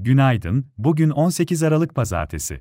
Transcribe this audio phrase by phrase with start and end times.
[0.00, 2.60] Günaydın, bugün 18 Aralık Pazartesi.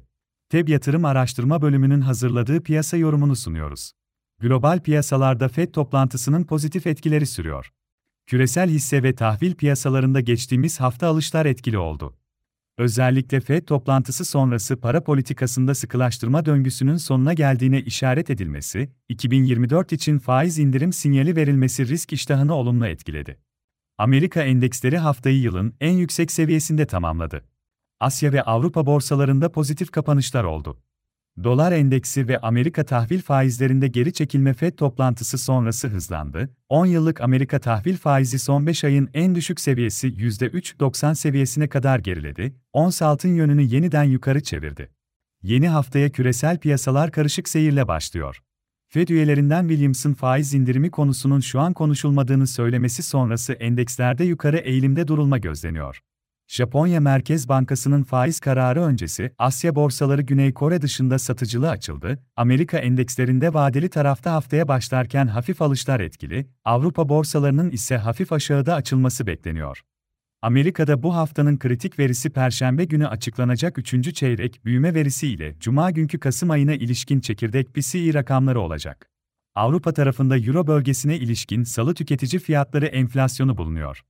[0.49, 3.92] TEB Yatırım Araştırma Bölümünün hazırladığı piyasa yorumunu sunuyoruz.
[4.40, 7.71] Global piyasalarda FED toplantısının pozitif etkileri sürüyor.
[8.26, 12.18] Küresel hisse ve tahvil piyasalarında geçtiğimiz hafta alışlar etkili oldu.
[12.78, 20.59] Özellikle FED toplantısı sonrası para politikasında sıkılaştırma döngüsünün sonuna geldiğine işaret edilmesi, 2024 için faiz
[20.59, 23.40] indirim sinyali verilmesi risk iştahını olumlu etkiledi.
[24.00, 27.44] Amerika endeksleri haftayı yılın en yüksek seviyesinde tamamladı.
[28.00, 30.82] Asya ve Avrupa borsalarında pozitif kapanışlar oldu.
[31.44, 36.50] Dolar endeksi ve Amerika tahvil faizlerinde geri çekilme FED toplantısı sonrası hızlandı.
[36.70, 42.55] 10 yıllık Amerika tahvil faizi son 5 ayın en düşük seviyesi %3.90 seviyesine kadar geriledi.
[42.74, 44.90] Ons altın yönünü yeniden yukarı çevirdi.
[45.44, 48.41] Yeni haftaya küresel piyasalar karışık seyirle başlıyor.
[48.90, 55.38] Fed üyelerinden Williams'ın faiz indirimi konusunun şu an konuşulmadığını söylemesi sonrası endekslerde yukarı eğilimde durulma
[55.38, 55.99] gözleniyor.
[56.48, 62.20] Japonya Merkez Bankası'nın faiz kararı öncesi Asya borsaları Güney Kore dışında satıcılığı açıldı.
[62.35, 69.27] Amerika endekslerinde vadeli tarafta haftaya başlarken hafif alışlar etkili, Avrupa borsalarının ise hafif aşağıda açılması
[69.27, 69.81] bekleniyor.
[70.41, 74.16] Amerika'da bu haftanın kritik verisi Perşembe günü açıklanacak 3.
[74.16, 79.09] çeyrek büyüme verisi ile Cuma günkü Kasım ayına ilişkin çekirdek PCE rakamları olacak.
[79.55, 84.03] Avrupa tarafında Euro bölgesine ilişkin salı tüketici fiyatları enflasyonu bulunuyor.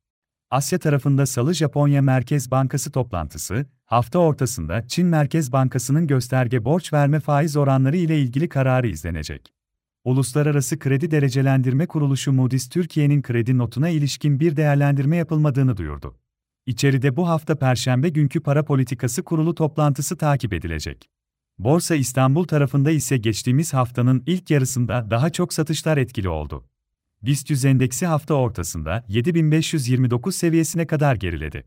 [0.49, 7.19] Asya tarafında salı Japonya Merkez Bankası toplantısı, hafta ortasında Çin Merkez Bankası'nın gösterge borç verme
[7.19, 9.56] faiz oranları ile ilgili kararı izlenecek.
[10.07, 16.17] Uluslararası Kredi Derecelendirme Kuruluşu Moody's Türkiye'nin kredi notuna ilişkin bir değerlendirme yapılmadığını duyurdu.
[16.65, 21.09] İçeride bu hafta Perşembe günkü para politikası kurulu toplantısı takip edilecek.
[21.59, 26.65] Borsa İstanbul tarafında ise geçtiğimiz haftanın ilk yarısında daha çok satışlar etkili oldu.
[27.23, 31.63] BIST 100 endeksi hafta ortasında 7529 seviyesine kadar geriledi.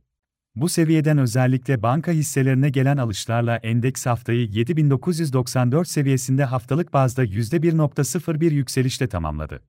[0.61, 9.09] Bu seviyeden özellikle banka hisselerine gelen alışlarla endeks haftayı 7994 seviyesinde haftalık bazda %1.01 yükselişle
[9.09, 9.63] tamamladı.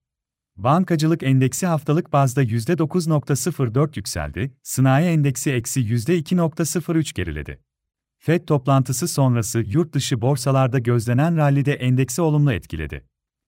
[0.55, 7.59] Bankacılık endeksi haftalık bazda %9.04 yükseldi, sanayi endeksi eksi %2.03 geriledi.
[8.17, 13.05] FED toplantısı sonrası yurt dışı borsalarda gözlenen rallide endeksi olumlu etkiledi.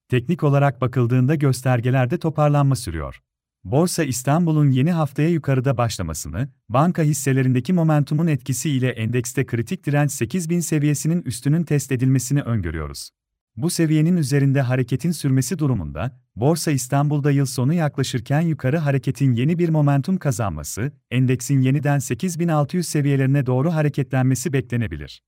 [0.08, 3.20] Teknik olarak bakıldığında göstergelerde toparlanma sürüyor.
[3.64, 11.22] Borsa İstanbul'un yeni haftaya yukarıda başlamasını, banka hisselerindeki momentumun etkisiyle endekste kritik direnç 8000 seviyesinin
[11.22, 13.10] üstünün test edilmesini öngörüyoruz.
[13.56, 19.68] Bu seviyenin üzerinde hareketin sürmesi durumunda, Borsa İstanbul'da yıl sonu yaklaşırken yukarı hareketin yeni bir
[19.68, 25.22] momentum kazanması, endeksin yeniden 8600 seviyelerine doğru hareketlenmesi beklenebilir.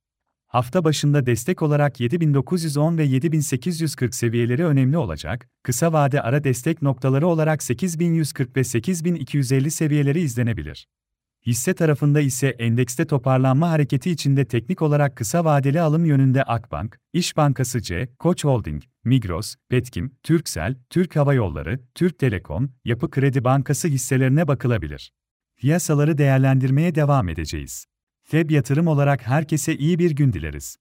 [0.46, 7.26] Hafta başında destek olarak 7910 ve 7840 seviyeleri önemli olacak, kısa vade ara destek noktaları
[7.26, 10.86] olarak 8140 ve 8250 seviyeleri izlenebilir.
[11.46, 17.36] Hisse tarafında ise endekste toparlanma hareketi içinde teknik olarak kısa vadeli alım yönünde Akbank, İş
[17.36, 23.88] Bankası C, Koç Holding, Migros, Petkim, Türksel, Türk Hava Yolları, Türk Telekom, Yapı Kredi Bankası
[23.88, 25.12] hisselerine bakılabilir.
[25.56, 27.86] Piyasaları değerlendirmeye devam edeceğiz.
[28.28, 30.74] FEB yatırım olarak herkese iyi bir gün dileriz.